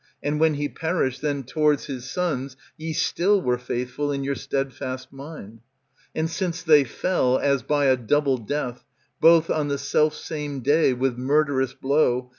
And, 0.23 0.39
when 0.39 0.55
he 0.55 0.67
perished, 0.67 1.21
then 1.21 1.43
towards 1.43 1.85
his 1.85 2.09
sons 2.09 2.57
Ye 2.75 2.91
still 2.91 3.39
were 3.39 3.59
faithful 3.59 4.11
in 4.11 4.23
your 4.23 4.33
steadfast 4.33 5.13
mind. 5.13 5.59
And 6.15 6.27
since 6.27 6.63
they 6.63 6.83
fell, 6.83 7.37
as 7.37 7.61
by 7.61 7.85
a 7.85 7.95
double 7.97 8.39
death, 8.39 8.77
^^® 8.79 8.81
Both 9.21 9.51
on 9.51 9.67
the 9.67 9.77
selfsame 9.77 10.61
day 10.61 10.91
with 10.93 11.19
murderous 11.19 11.75
blow. 11.75 12.29